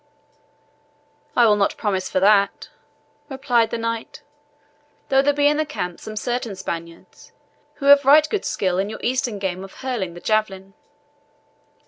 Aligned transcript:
"I 1.35 1.45
will 1.45 1.55
not 1.57 1.77
promise 1.77 2.09
for 2.09 2.19
that," 2.21 2.69
replied 3.29 3.69
the 3.69 3.77
Knight; 3.77 4.23
"though 5.09 5.21
there 5.21 5.31
be 5.31 5.45
in 5.45 5.57
the 5.57 5.63
camp 5.63 5.99
certain 5.99 6.55
Spaniards, 6.55 7.31
who 7.75 7.85
have 7.85 8.03
right 8.03 8.27
good 8.27 8.43
skill 8.43 8.79
in 8.79 8.89
your 8.89 8.99
Eastern 9.03 9.37
game 9.37 9.63
of 9.63 9.73
hurling 9.75 10.15
the 10.15 10.19
javelin." 10.19 10.73